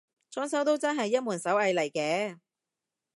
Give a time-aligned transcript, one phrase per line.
[0.31, 2.39] 裝修都真係一門手藝嚟嘅